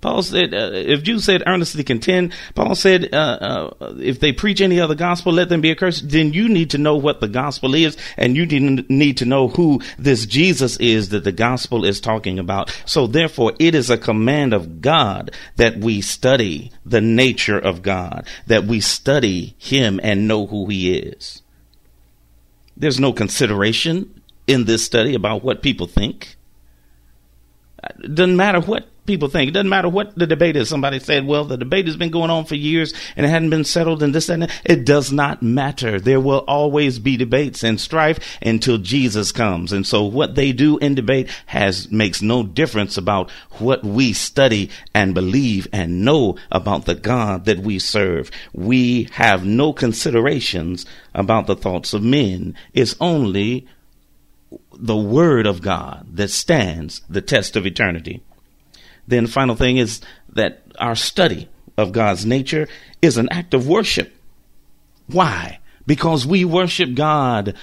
Paul 0.00 0.22
said, 0.22 0.54
uh, 0.54 0.70
if 0.72 1.02
Jude 1.02 1.20
said 1.20 1.42
earnestly 1.46 1.84
contend, 1.84 2.32
Paul 2.54 2.74
said, 2.74 3.12
uh, 3.12 3.70
uh, 3.80 3.94
if 3.98 4.18
they 4.18 4.32
preach 4.32 4.62
any 4.62 4.80
other 4.80 4.94
gospel, 4.94 5.32
let 5.32 5.50
them 5.50 5.60
be 5.60 5.70
accursed. 5.70 6.08
Then 6.08 6.32
you 6.32 6.48
need 6.48 6.70
to 6.70 6.78
know 6.78 6.96
what 6.96 7.20
the 7.20 7.28
gospel 7.28 7.74
is, 7.74 7.98
and 8.16 8.34
you 8.34 8.46
need 8.46 9.18
to 9.18 9.26
know 9.26 9.48
who 9.48 9.80
this 9.98 10.24
Jesus 10.24 10.78
is 10.78 11.10
that 11.10 11.24
the 11.24 11.32
gospel 11.32 11.84
is 11.84 12.00
talking 12.00 12.38
about. 12.38 12.74
So 12.86 13.06
therefore, 13.06 13.52
it 13.58 13.74
is 13.74 13.90
a 13.90 13.98
command 13.98 14.54
of 14.54 14.80
God 14.80 15.32
that 15.56 15.76
we 15.76 16.00
study 16.00 16.72
the 16.86 17.02
nature 17.02 17.58
of 17.58 17.82
God, 17.82 18.26
that 18.46 18.64
we 18.64 18.80
study 18.80 19.54
Him 19.58 20.00
and 20.02 20.26
know 20.26 20.46
who 20.46 20.66
He 20.66 20.94
is. 20.96 21.42
There's 22.74 23.00
no 23.00 23.12
consideration 23.12 24.22
in 24.46 24.64
this 24.64 24.82
study 24.82 25.14
about 25.14 25.44
what 25.44 25.62
people 25.62 25.86
think. 25.86 26.36
It 28.02 28.14
doesn't 28.14 28.36
matter 28.36 28.60
what 28.60 28.86
people 29.10 29.28
think. 29.28 29.48
It 29.48 29.54
doesn't 29.54 29.68
matter 29.68 29.88
what 29.88 30.14
the 30.14 30.26
debate 30.26 30.54
is. 30.54 30.68
Somebody 30.68 31.00
said, 31.00 31.26
well, 31.26 31.44
the 31.44 31.56
debate 31.56 31.88
has 31.88 31.96
been 31.96 32.12
going 32.12 32.30
on 32.30 32.44
for 32.44 32.54
years 32.54 32.94
and 33.16 33.26
it 33.26 33.28
hadn't 33.28 33.50
been 33.50 33.64
settled 33.64 34.04
and 34.04 34.14
this 34.14 34.28
and 34.28 34.42
that. 34.42 34.62
It 34.64 34.86
does 34.86 35.10
not 35.10 35.42
matter. 35.42 35.98
There 35.98 36.20
will 36.20 36.44
always 36.46 37.00
be 37.00 37.16
debates 37.16 37.64
and 37.64 37.80
strife 37.80 38.38
until 38.40 38.78
Jesus 38.78 39.32
comes. 39.32 39.72
And 39.72 39.84
so 39.84 40.04
what 40.04 40.36
they 40.36 40.52
do 40.52 40.78
in 40.78 40.94
debate 40.94 41.28
has, 41.46 41.90
makes 41.90 42.22
no 42.22 42.44
difference 42.44 42.96
about 42.96 43.32
what 43.58 43.82
we 43.82 44.12
study 44.12 44.70
and 44.94 45.12
believe 45.12 45.66
and 45.72 46.04
know 46.04 46.36
about 46.52 46.84
the 46.84 46.94
God 46.94 47.46
that 47.46 47.58
we 47.58 47.80
serve. 47.80 48.30
We 48.52 49.08
have 49.12 49.44
no 49.44 49.72
considerations 49.72 50.86
about 51.16 51.48
the 51.48 51.56
thoughts 51.56 51.92
of 51.92 52.04
men. 52.04 52.54
It's 52.72 52.94
only 53.00 53.66
the 54.72 54.96
word 54.96 55.46
of 55.46 55.62
God 55.62 56.06
that 56.12 56.30
stands 56.30 57.02
the 57.08 57.20
test 57.20 57.56
of 57.56 57.66
eternity. 57.66 58.22
Then 59.10 59.26
final 59.26 59.56
thing 59.56 59.76
is 59.76 60.00
that 60.30 60.62
our 60.78 60.94
study 60.94 61.48
of 61.76 61.92
God's 61.92 62.24
nature 62.24 62.68
is 63.02 63.16
an 63.16 63.28
act 63.30 63.54
of 63.54 63.66
worship. 63.66 64.14
Why? 65.08 65.58
Because 65.86 66.26
we 66.26 66.44
worship 66.44 66.94
God 66.94 67.54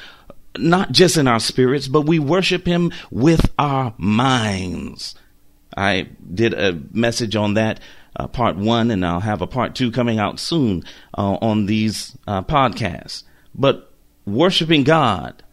not 0.57 0.91
just 0.91 1.17
in 1.17 1.27
our 1.27 1.39
spirits, 1.39 1.87
but 1.87 2.01
we 2.01 2.19
worship 2.19 2.65
Him 2.65 2.91
with 3.11 3.49
our 3.57 3.93
minds. 3.97 5.15
I 5.75 6.09
did 6.33 6.53
a 6.53 6.79
message 6.91 7.35
on 7.35 7.53
that, 7.53 7.79
uh, 8.15 8.27
part 8.27 8.57
one, 8.57 8.89
and 8.91 9.05
I'll 9.05 9.19
have 9.19 9.41
a 9.41 9.47
part 9.47 9.75
two 9.75 9.91
coming 9.91 10.19
out 10.19 10.39
soon 10.39 10.83
uh, 11.17 11.37
on 11.41 11.67
these 11.67 12.17
uh, 12.25 12.41
podcasts. 12.41 13.23
But 13.53 13.93
worshiping 14.25 14.83
God 14.83 15.43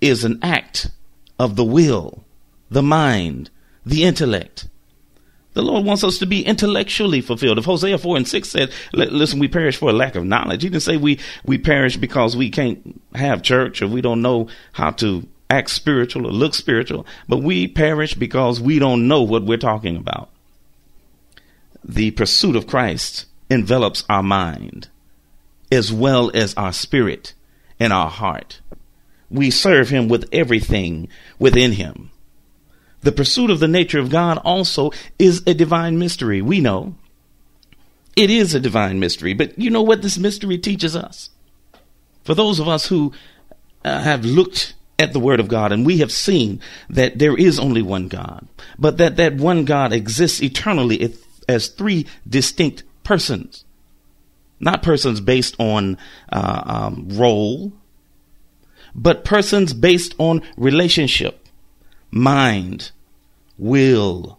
is 0.00 0.24
an 0.24 0.38
act 0.42 0.90
of 1.38 1.56
the 1.56 1.64
will, 1.64 2.24
the 2.70 2.82
mind, 2.82 3.50
the 3.84 4.02
intellect. 4.04 4.68
The 5.58 5.64
Lord 5.64 5.84
wants 5.84 6.04
us 6.04 6.18
to 6.18 6.26
be 6.26 6.46
intellectually 6.46 7.20
fulfilled. 7.20 7.58
If 7.58 7.64
Hosea 7.64 7.98
4 7.98 8.18
and 8.18 8.28
6 8.28 8.48
said, 8.48 8.70
listen, 8.92 9.40
we 9.40 9.48
perish 9.48 9.76
for 9.76 9.90
a 9.90 9.92
lack 9.92 10.14
of 10.14 10.24
knowledge, 10.24 10.62
he 10.62 10.68
didn't 10.68 10.84
say 10.84 10.96
we, 10.96 11.18
we 11.44 11.58
perish 11.58 11.96
because 11.96 12.36
we 12.36 12.48
can't 12.48 13.02
have 13.16 13.42
church 13.42 13.82
or 13.82 13.88
we 13.88 14.00
don't 14.00 14.22
know 14.22 14.46
how 14.70 14.92
to 14.92 15.26
act 15.50 15.70
spiritual 15.70 16.28
or 16.28 16.30
look 16.30 16.54
spiritual, 16.54 17.04
but 17.28 17.38
we 17.38 17.66
perish 17.66 18.14
because 18.14 18.60
we 18.60 18.78
don't 18.78 19.08
know 19.08 19.20
what 19.20 19.42
we're 19.42 19.58
talking 19.58 19.96
about. 19.96 20.30
The 21.82 22.12
pursuit 22.12 22.54
of 22.54 22.68
Christ 22.68 23.26
envelops 23.50 24.04
our 24.08 24.22
mind 24.22 24.86
as 25.72 25.92
well 25.92 26.30
as 26.34 26.54
our 26.54 26.72
spirit 26.72 27.34
and 27.80 27.92
our 27.92 28.10
heart. 28.10 28.60
We 29.28 29.50
serve 29.50 29.88
him 29.88 30.06
with 30.06 30.28
everything 30.30 31.08
within 31.40 31.72
him. 31.72 32.12
The 33.08 33.12
pursuit 33.12 33.48
of 33.48 33.58
the 33.58 33.68
nature 33.68 33.98
of 33.98 34.10
God 34.10 34.36
also 34.44 34.90
is 35.18 35.42
a 35.46 35.54
divine 35.54 35.98
mystery. 35.98 36.42
We 36.42 36.60
know 36.60 36.94
it 38.14 38.28
is 38.28 38.54
a 38.54 38.60
divine 38.60 39.00
mystery, 39.00 39.32
but 39.32 39.58
you 39.58 39.70
know 39.70 39.80
what 39.80 40.02
this 40.02 40.18
mystery 40.18 40.58
teaches 40.58 40.94
us? 40.94 41.30
For 42.24 42.34
those 42.34 42.58
of 42.58 42.68
us 42.68 42.88
who 42.88 43.14
uh, 43.82 44.02
have 44.02 44.26
looked 44.26 44.74
at 44.98 45.14
the 45.14 45.20
Word 45.20 45.40
of 45.40 45.48
God 45.48 45.72
and 45.72 45.86
we 45.86 46.00
have 46.00 46.12
seen 46.12 46.60
that 46.90 47.18
there 47.18 47.34
is 47.34 47.58
only 47.58 47.80
one 47.80 48.08
God, 48.08 48.46
but 48.78 48.98
that 48.98 49.16
that 49.16 49.36
one 49.36 49.64
God 49.64 49.94
exists 49.94 50.42
eternally 50.42 51.16
as 51.48 51.68
three 51.68 52.04
distinct 52.28 52.82
persons, 53.04 53.64
not 54.60 54.82
persons 54.82 55.22
based 55.22 55.56
on 55.58 55.96
uh, 56.30 56.62
um, 56.66 57.08
role, 57.12 57.72
but 58.94 59.24
persons 59.24 59.72
based 59.72 60.14
on 60.18 60.42
relationship 60.58 61.48
mind, 62.10 62.90
will, 63.58 64.38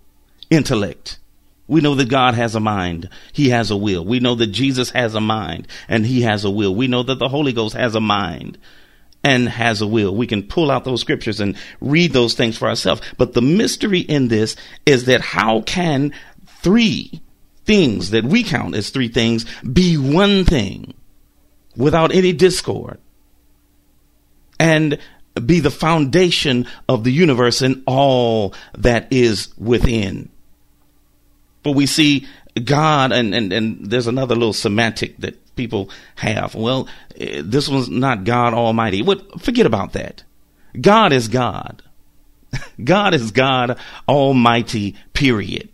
intellect. 0.50 1.20
We 1.68 1.82
know 1.82 1.94
that 1.96 2.10
God 2.10 2.34
has 2.34 2.56
a 2.56 2.60
mind. 2.60 3.10
He 3.32 3.50
has 3.50 3.70
a 3.70 3.78
will. 3.78 4.04
We 4.04 4.20
know 4.20 4.34
that 4.36 4.48
Jesus 4.48 4.90
has 4.90 5.14
a 5.14 5.22
mind 5.22 5.68
and 5.88 6.06
he 6.06 6.24
has 6.24 6.44
a 6.44 6.50
will. 6.50 6.74
We 6.74 6.88
know 6.88 7.04
that 7.04 7.20
the 7.20 7.30
Holy 7.30 7.54
Ghost 7.54 7.76
has 7.76 7.94
a 7.94 8.00
mind 8.00 8.58
and 9.24 9.48
has 9.48 9.82
a 9.82 9.88
will. 9.88 10.16
We 10.16 10.26
can 10.26 10.44
pull 10.44 10.72
out 10.72 10.84
those 10.84 11.02
scriptures 11.02 11.40
and 11.40 11.56
read 11.80 12.12
those 12.12 12.34
things 12.34 12.58
for 12.58 12.68
ourselves. 12.68 13.02
But 13.18 13.34
the 13.34 13.42
mystery 13.42 14.00
in 14.00 14.30
this 14.30 14.56
is 14.86 15.06
that 15.06 15.22
how 15.22 15.62
can 15.62 16.14
three 16.48 17.22
things 17.66 18.12
that 18.12 18.26
we 18.26 18.44
count 18.44 18.74
as 18.74 18.90
three 18.90 19.10
things 19.10 19.46
be 19.62 19.96
one 19.96 20.46
thing 20.46 20.96
without 21.76 22.14
any 22.16 22.34
discord? 22.34 23.00
And 24.60 24.98
be 25.42 25.60
the 25.60 25.72
foundation 25.72 26.68
of 26.88 27.04
the 27.04 27.12
universe 27.12 27.62
and 27.62 27.84
all 27.86 28.54
that 28.78 29.08
is 29.12 29.54
within. 29.58 30.30
But 31.64 31.74
we 31.74 31.86
see 31.86 32.28
God, 32.64 33.12
and, 33.12 33.34
and, 33.34 33.52
and 33.54 33.86
there's 33.90 34.08
another 34.08 34.36
little 34.36 34.54
semantic 34.54 35.18
that 35.18 35.56
people 35.56 35.90
have. 36.16 36.56
Well, 36.56 36.88
eh, 37.18 37.42
this 37.44 37.68
one's 37.70 37.90
not 37.90 38.24
God 38.24 38.54
Almighty. 38.54 39.02
What? 39.02 39.42
Forget 39.42 39.66
about 39.66 39.94
that. 39.94 40.24
God 40.80 41.14
is 41.14 41.28
God. 41.28 41.82
God 42.84 43.14
is 43.14 43.32
God 43.32 43.78
Almighty, 44.08 44.96
period. 45.14 45.70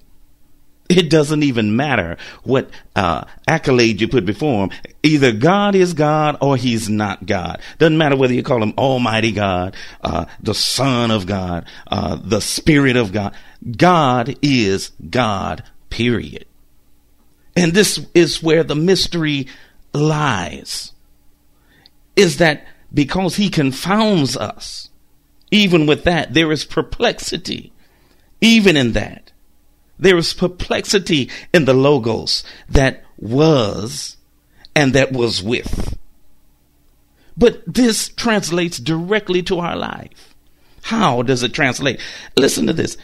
It 0.87 1.09
doesn't 1.09 1.41
even 1.41 1.75
matter 1.75 2.17
what 2.43 2.69
uh, 2.95 3.25
accolade 3.47 4.01
you 4.01 4.07
put 4.07 4.25
before 4.25 4.65
him. 4.65 4.71
Either 5.01 5.31
God 5.31 5.73
is 5.73 5.93
God 5.93 6.37
or 6.41 6.57
he's 6.57 6.89
not 6.89 7.25
God. 7.25 7.59
Doesn't 7.79 7.97
matter 7.97 8.15
whether 8.15 8.33
you 8.33 8.43
call 8.43 8.61
him 8.61 8.73
Almighty 8.77 9.31
God, 9.31 9.75
uh, 10.01 10.25
the 10.41 10.53
Son 10.53 11.09
of 11.09 11.25
God, 11.25 11.65
uh, 11.87 12.17
the 12.21 12.39
Spirit 12.39 12.97
of 12.97 13.11
God. 13.11 13.33
God 13.75 14.37
is 14.43 14.91
God, 15.09 15.63
period. 15.89 16.45
And 17.55 17.73
this 17.73 18.05
is 18.13 18.43
where 18.43 18.63
the 18.63 18.75
mystery 18.75 19.47
lies. 19.93 20.91
Is 22.15 22.37
that 22.37 22.65
because 22.93 23.37
he 23.37 23.49
confounds 23.49 24.37
us, 24.37 24.89
even 25.51 25.87
with 25.87 26.03
that, 26.03 26.33
there 26.33 26.51
is 26.51 26.63
perplexity, 26.63 27.73
even 28.39 28.77
in 28.77 28.93
that. 28.93 29.24
There 29.97 30.17
is 30.17 30.33
perplexity 30.33 31.29
in 31.53 31.65
the 31.65 31.73
logos 31.73 32.43
that 32.69 33.03
was 33.17 34.17
and 34.75 34.93
that 34.93 35.11
was 35.11 35.41
with. 35.41 35.97
But 37.37 37.61
this 37.65 38.09
translates 38.09 38.77
directly 38.77 39.41
to 39.43 39.59
our 39.59 39.75
life. 39.75 40.35
How 40.83 41.21
does 41.21 41.43
it 41.43 41.53
translate? 41.53 41.99
Listen 42.37 42.67
to 42.67 42.73
this. 42.73 42.97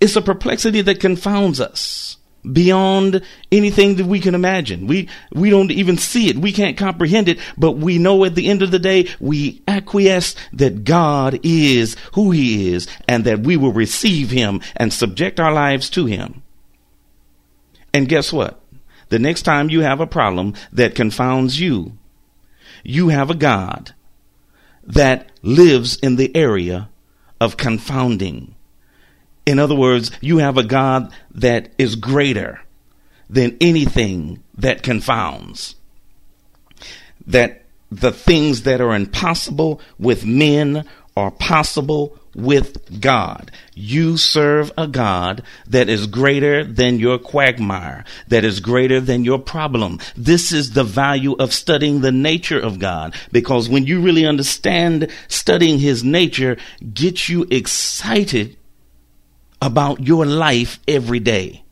It's 0.00 0.16
a 0.16 0.22
perplexity 0.22 0.80
that 0.82 1.00
confounds 1.00 1.60
us 1.60 2.16
beyond 2.50 3.22
anything 3.52 3.96
that 3.96 4.06
we 4.06 4.20
can 4.20 4.34
imagine. 4.34 4.86
We 4.86 5.08
we 5.32 5.50
don't 5.50 5.70
even 5.70 5.96
see 5.98 6.28
it. 6.28 6.36
We 6.36 6.52
can't 6.52 6.76
comprehend 6.76 7.28
it, 7.28 7.38
but 7.58 7.72
we 7.72 7.98
know 7.98 8.24
at 8.24 8.34
the 8.34 8.48
end 8.48 8.62
of 8.62 8.70
the 8.70 8.78
day 8.78 9.08
we 9.20 9.62
acquiesce 9.68 10.34
that 10.52 10.84
God 10.84 11.40
is 11.42 11.96
who 12.14 12.30
he 12.30 12.72
is 12.72 12.88
and 13.06 13.24
that 13.24 13.40
we 13.40 13.56
will 13.56 13.72
receive 13.72 14.30
him 14.30 14.60
and 14.76 14.92
subject 14.92 15.38
our 15.38 15.52
lives 15.52 15.90
to 15.90 16.06
him. 16.06 16.42
And 17.92 18.08
guess 18.08 18.32
what? 18.32 18.60
The 19.08 19.18
next 19.18 19.42
time 19.42 19.70
you 19.70 19.80
have 19.80 20.00
a 20.00 20.06
problem 20.06 20.54
that 20.72 20.94
confounds 20.94 21.60
you, 21.60 21.98
you 22.84 23.08
have 23.08 23.28
a 23.28 23.34
God 23.34 23.94
that 24.84 25.30
lives 25.42 25.96
in 25.96 26.16
the 26.16 26.34
area 26.34 26.88
of 27.40 27.56
confounding. 27.56 28.54
In 29.50 29.58
other 29.58 29.74
words, 29.74 30.12
you 30.20 30.38
have 30.38 30.58
a 30.58 30.62
God 30.62 31.12
that 31.32 31.72
is 31.76 31.96
greater 31.96 32.60
than 33.28 33.56
anything 33.60 34.44
that 34.56 34.84
confounds. 34.84 35.74
That 37.26 37.64
the 37.90 38.12
things 38.12 38.62
that 38.62 38.80
are 38.80 38.94
impossible 38.94 39.80
with 39.98 40.24
men 40.24 40.84
are 41.16 41.32
possible 41.32 42.16
with 42.32 43.00
God. 43.00 43.50
You 43.74 44.16
serve 44.16 44.70
a 44.78 44.86
God 44.86 45.42
that 45.66 45.88
is 45.88 46.06
greater 46.06 46.62
than 46.62 47.00
your 47.00 47.18
quagmire, 47.18 48.04
that 48.28 48.44
is 48.44 48.60
greater 48.60 49.00
than 49.00 49.24
your 49.24 49.40
problem. 49.40 49.98
This 50.16 50.52
is 50.52 50.74
the 50.74 50.84
value 50.84 51.34
of 51.40 51.52
studying 51.52 52.02
the 52.02 52.12
nature 52.12 52.60
of 52.60 52.78
God 52.78 53.16
because 53.32 53.68
when 53.68 53.84
you 53.84 54.00
really 54.00 54.26
understand 54.26 55.10
studying 55.26 55.80
his 55.80 56.04
nature 56.04 56.56
gets 56.94 57.28
you 57.28 57.48
excited 57.50 58.56
about 59.60 60.00
your 60.00 60.26
life 60.26 60.78
every 60.88 61.20
day. 61.20 61.64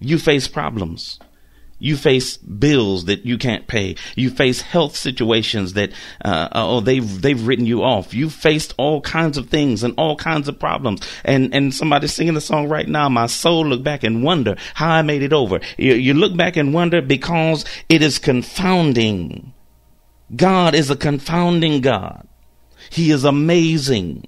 You 0.00 0.18
face 0.18 0.48
problems. 0.48 1.18
You 1.78 1.96
face 1.96 2.36
bills 2.36 3.06
that 3.06 3.26
you 3.26 3.36
can't 3.36 3.66
pay. 3.66 3.96
You 4.14 4.30
face 4.30 4.60
health 4.60 4.96
situations 4.96 5.74
that 5.74 5.92
uh, 6.24 6.48
oh 6.52 6.80
they've 6.80 7.20
they've 7.20 7.46
written 7.46 7.66
you 7.66 7.82
off. 7.82 8.14
You 8.14 8.30
faced 8.30 8.74
all 8.78 9.00
kinds 9.00 9.36
of 9.36 9.50
things 9.50 9.82
and 9.82 9.92
all 9.98 10.16
kinds 10.16 10.48
of 10.48 10.58
problems. 10.58 11.00
And 11.24 11.54
and 11.54 11.74
somebody's 11.74 12.14
singing 12.14 12.34
the 12.34 12.40
song 12.40 12.68
right 12.68 12.88
now. 12.88 13.08
My 13.08 13.26
soul 13.26 13.66
look 13.66 13.82
back 13.82 14.04
and 14.04 14.22
wonder 14.22 14.56
how 14.74 14.90
I 14.90 15.02
made 15.02 15.22
it 15.22 15.32
over. 15.32 15.60
You, 15.76 15.94
you 15.94 16.14
look 16.14 16.36
back 16.36 16.56
and 16.56 16.72
wonder 16.72 17.02
because 17.02 17.64
it 17.88 18.02
is 18.02 18.18
confounding. 18.18 19.52
God 20.34 20.74
is 20.74 20.90
a 20.90 20.96
confounding 20.96 21.80
God. 21.80 22.26
He 22.88 23.10
is 23.10 23.24
amazing 23.24 24.26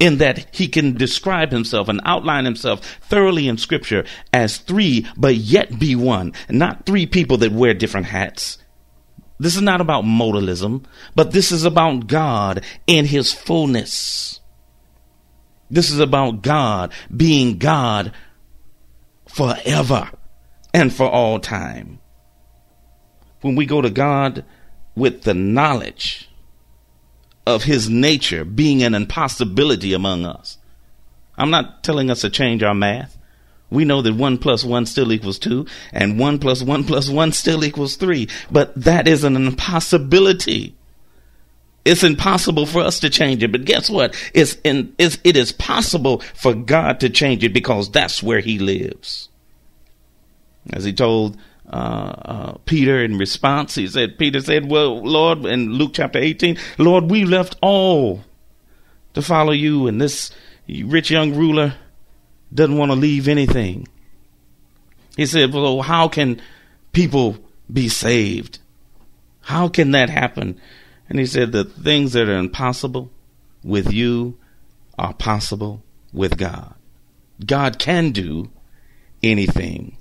in 0.00 0.18
that 0.18 0.46
he 0.54 0.68
can 0.68 0.94
describe 0.94 1.50
himself 1.50 1.88
and 1.88 2.00
outline 2.04 2.44
himself 2.44 2.98
thoroughly 3.02 3.48
in 3.48 3.56
scripture 3.56 4.04
as 4.32 4.58
three, 4.58 5.06
but 5.16 5.36
yet 5.36 5.78
be 5.78 5.94
one. 5.94 6.32
Not 6.48 6.84
three 6.84 7.06
people 7.06 7.36
that 7.38 7.52
wear 7.52 7.74
different 7.74 8.06
hats. 8.06 8.58
This 9.38 9.56
is 9.56 9.62
not 9.62 9.80
about 9.80 10.04
modalism, 10.04 10.84
but 11.14 11.32
this 11.32 11.52
is 11.52 11.64
about 11.64 12.06
God 12.06 12.64
in 12.86 13.04
his 13.06 13.32
fullness. 13.32 14.40
This 15.70 15.90
is 15.90 15.98
about 15.98 16.42
God 16.42 16.92
being 17.14 17.58
God 17.58 18.12
forever 19.28 20.10
and 20.72 20.92
for 20.92 21.08
all 21.08 21.40
time. 21.40 22.00
When 23.40 23.56
we 23.56 23.66
go 23.66 23.82
to 23.82 23.90
God 23.90 24.44
with 24.94 25.22
the 25.22 25.34
knowledge 25.34 26.28
of 27.46 27.64
his 27.64 27.88
nature 27.90 28.44
being 28.44 28.82
an 28.82 28.94
impossibility 28.94 29.92
among 29.92 30.24
us. 30.24 30.58
I'm 31.36 31.50
not 31.50 31.84
telling 31.84 32.10
us 32.10 32.22
to 32.22 32.30
change 32.30 32.62
our 32.62 32.74
math. 32.74 33.16
We 33.70 33.84
know 33.84 34.02
that 34.02 34.14
one 34.14 34.38
plus 34.38 34.62
one 34.62 34.86
still 34.86 35.12
equals 35.12 35.38
two, 35.38 35.66
and 35.92 36.18
one 36.18 36.38
plus 36.38 36.62
one 36.62 36.84
plus 36.84 37.08
one 37.08 37.32
still 37.32 37.64
equals 37.64 37.96
three. 37.96 38.28
But 38.50 38.74
that 38.76 39.08
is 39.08 39.24
an 39.24 39.36
impossibility. 39.36 40.76
It's 41.84 42.02
impossible 42.02 42.66
for 42.66 42.82
us 42.82 43.00
to 43.00 43.10
change 43.10 43.42
it. 43.42 43.52
But 43.52 43.64
guess 43.64 43.90
what? 43.90 44.14
It's, 44.32 44.54
in, 44.64 44.94
it's 44.96 45.18
it 45.24 45.36
is 45.36 45.52
possible 45.52 46.20
for 46.34 46.54
God 46.54 47.00
to 47.00 47.10
change 47.10 47.44
it 47.44 47.52
because 47.52 47.90
that's 47.90 48.22
where 48.22 48.40
He 48.40 48.58
lives. 48.58 49.28
As 50.72 50.84
He 50.84 50.92
told 50.92 51.36
uh, 51.70 51.76
uh, 51.76 52.52
Peter 52.66 53.02
in 53.02 53.18
response. 53.18 53.74
He 53.74 53.86
said, 53.86 54.18
Peter 54.18 54.40
said, 54.40 54.70
Well, 54.70 55.02
Lord, 55.02 55.44
in 55.46 55.72
Luke 55.72 55.92
chapter 55.94 56.18
18, 56.18 56.58
Lord, 56.78 57.10
we 57.10 57.24
left 57.24 57.56
all 57.62 58.24
to 59.14 59.22
follow 59.22 59.52
you, 59.52 59.86
and 59.86 60.00
this 60.00 60.30
rich 60.68 61.10
young 61.10 61.34
ruler 61.34 61.74
doesn't 62.52 62.76
want 62.76 62.90
to 62.90 62.96
leave 62.96 63.28
anything. 63.28 63.88
He 65.16 65.26
said, 65.26 65.52
Well, 65.52 65.82
how 65.82 66.08
can 66.08 66.40
people 66.92 67.38
be 67.72 67.88
saved? 67.88 68.58
How 69.40 69.68
can 69.68 69.92
that 69.92 70.10
happen? 70.10 70.60
And 71.08 71.18
he 71.18 71.26
said, 71.26 71.52
The 71.52 71.64
things 71.64 72.12
that 72.12 72.28
are 72.28 72.36
impossible 72.36 73.10
with 73.62 73.92
you 73.92 74.38
are 74.98 75.14
possible 75.14 75.82
with 76.12 76.36
God. 76.36 76.74
God 77.44 77.78
can 77.78 78.10
do 78.10 78.50
anything. 79.22 79.96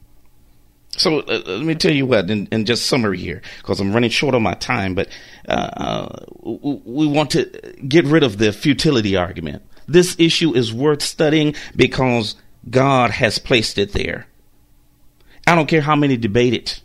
So 0.95 1.19
uh, 1.21 1.41
let 1.45 1.65
me 1.65 1.75
tell 1.75 1.93
you 1.93 2.05
what, 2.05 2.29
in, 2.29 2.47
in 2.51 2.65
just 2.65 2.85
summary 2.85 3.17
here, 3.17 3.41
because 3.57 3.79
I'm 3.79 3.93
running 3.93 4.11
short 4.11 4.35
on 4.35 4.43
my 4.43 4.53
time, 4.53 4.93
but 4.93 5.09
uh, 5.47 5.51
uh, 5.51 6.25
we 6.43 7.07
want 7.07 7.31
to 7.31 7.45
get 7.87 8.05
rid 8.05 8.23
of 8.23 8.37
the 8.37 8.53
futility 8.53 9.17
argument. 9.17 9.63
This 9.87 10.15
issue 10.19 10.53
is 10.53 10.71
worth 10.71 11.01
studying 11.01 11.55
because 11.75 12.35
God 12.69 13.11
has 13.11 13.39
placed 13.39 13.77
it 13.77 13.93
there. 13.93 14.27
I 15.47 15.55
don't 15.55 15.67
care 15.67 15.81
how 15.81 15.95
many 15.95 16.15
debate 16.15 16.53
it. 16.53 16.81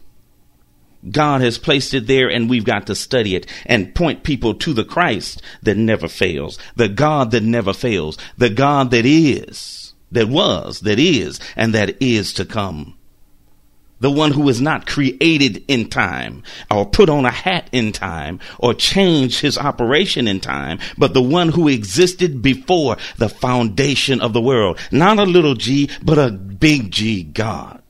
God 1.08 1.42
has 1.42 1.58
placed 1.58 1.94
it 1.94 2.08
there 2.08 2.28
and 2.28 2.50
we've 2.50 2.64
got 2.64 2.86
to 2.88 2.94
study 2.94 3.36
it 3.36 3.46
and 3.66 3.94
point 3.94 4.24
people 4.24 4.54
to 4.54 4.72
the 4.72 4.84
Christ 4.84 5.40
that 5.62 5.76
never 5.76 6.08
fails, 6.08 6.58
the 6.74 6.88
God 6.88 7.30
that 7.30 7.44
never 7.44 7.72
fails, 7.72 8.18
the 8.36 8.50
God 8.50 8.90
that 8.90 9.06
is, 9.06 9.92
that 10.10 10.28
was, 10.28 10.80
that 10.80 10.98
is, 10.98 11.38
and 11.54 11.72
that 11.74 12.02
is 12.02 12.32
to 12.32 12.44
come 12.44 12.97
the 14.00 14.10
one 14.10 14.32
who 14.32 14.48
is 14.48 14.60
not 14.60 14.86
created 14.86 15.64
in 15.68 15.88
time 15.88 16.42
or 16.70 16.86
put 16.86 17.08
on 17.08 17.24
a 17.24 17.30
hat 17.30 17.68
in 17.72 17.92
time 17.92 18.40
or 18.58 18.74
changed 18.74 19.40
his 19.40 19.58
operation 19.58 20.28
in 20.28 20.40
time, 20.40 20.78
but 20.96 21.14
the 21.14 21.22
one 21.22 21.48
who 21.48 21.68
existed 21.68 22.40
before 22.42 22.96
the 23.16 23.28
foundation 23.28 24.20
of 24.20 24.32
the 24.32 24.40
world. 24.40 24.78
Not 24.90 25.18
a 25.18 25.24
little 25.24 25.54
g, 25.54 25.90
but 26.02 26.18
a 26.18 26.30
big 26.30 26.90
G 26.90 27.22
God. 27.22 27.82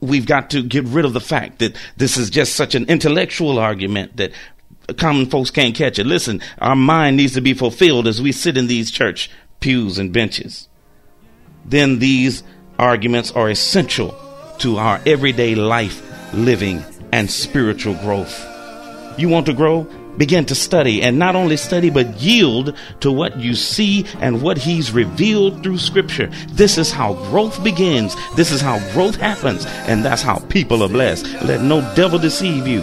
We've 0.00 0.26
got 0.26 0.50
to 0.50 0.62
get 0.62 0.84
rid 0.84 1.04
of 1.04 1.14
the 1.14 1.20
fact 1.20 1.60
that 1.60 1.76
this 1.96 2.16
is 2.16 2.28
just 2.28 2.54
such 2.54 2.74
an 2.74 2.84
intellectual 2.86 3.58
argument 3.58 4.18
that 4.18 4.32
common 4.98 5.26
folks 5.26 5.50
can't 5.50 5.74
catch 5.74 5.98
it. 5.98 6.06
Listen, 6.06 6.42
our 6.58 6.76
mind 6.76 7.16
needs 7.16 7.34
to 7.34 7.40
be 7.40 7.54
fulfilled 7.54 8.06
as 8.06 8.20
we 8.20 8.32
sit 8.32 8.58
in 8.58 8.66
these 8.66 8.90
church 8.90 9.30
pews 9.60 9.98
and 9.98 10.12
benches. 10.12 10.68
Then 11.64 11.98
these 11.98 12.42
arguments 12.78 13.30
are 13.32 13.50
essential 13.50 14.14
to 14.58 14.78
our 14.78 15.00
everyday 15.06 15.54
life 15.54 16.02
living 16.32 16.84
and 17.12 17.30
spiritual 17.30 17.94
growth. 17.94 18.44
You 19.18 19.28
want 19.28 19.46
to 19.46 19.52
grow? 19.52 19.84
Begin 20.16 20.44
to 20.46 20.54
study 20.54 21.02
and 21.02 21.18
not 21.18 21.34
only 21.34 21.56
study, 21.56 21.90
but 21.90 22.20
yield 22.20 22.76
to 23.00 23.10
what 23.10 23.38
you 23.38 23.54
see 23.54 24.06
and 24.20 24.42
what 24.42 24.58
He's 24.58 24.92
revealed 24.92 25.62
through 25.62 25.78
Scripture. 25.78 26.28
This 26.48 26.78
is 26.78 26.92
how 26.92 27.14
growth 27.30 27.62
begins. 27.64 28.14
This 28.36 28.52
is 28.52 28.60
how 28.60 28.78
growth 28.92 29.16
happens. 29.16 29.66
And 29.88 30.04
that's 30.04 30.22
how 30.22 30.38
people 30.48 30.82
are 30.82 30.88
blessed. 30.88 31.26
Let 31.42 31.62
no 31.62 31.80
devil 31.94 32.18
deceive 32.18 32.66
you. 32.66 32.82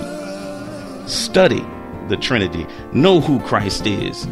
Study 1.08 1.66
the 2.10 2.18
Trinity. 2.18 2.68
Know 2.94 3.22
who 3.22 3.40
Christ 3.40 3.88
is. 3.88 4.28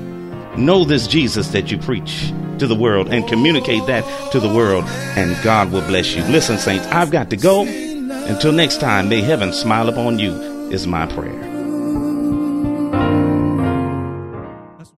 Know 0.60 0.84
this 0.84 1.08
Jesus 1.08 1.48
that 1.50 1.72
you 1.72 1.78
preach 1.78 2.34
to 2.60 2.68
the 2.68 2.76
world 2.76 3.08
and 3.08 3.26
communicate 3.28 3.86
that 3.88 4.04
to 4.34 4.40
the 4.42 4.54
world, 4.54 4.84
and 4.88 5.42
God 5.44 5.72
will 5.72 5.82
bless 5.88 6.14
you. 6.14 6.24
Listen, 6.24 6.58
saints, 6.58 6.86
I've 6.88 7.12
got 7.12 7.30
to 7.30 7.38
go. 7.38 7.62
Until 7.64 8.52
next 8.52 8.82
time, 8.82 9.08
may 9.08 9.22
heaven 9.22 9.54
smile 9.54 9.88
upon 9.88 10.20
you, 10.20 10.34
is 10.70 10.86
my 10.86 11.06
prayer. 11.06 11.49